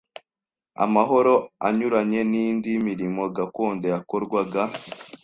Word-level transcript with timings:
amahooro 0.83 1.33
anyuranye 1.67 2.21
n 2.31 2.33
indi 2.45 2.71
mirimo 2.87 3.23
gakondo 3.37 3.85
yakorwaga 3.93 4.61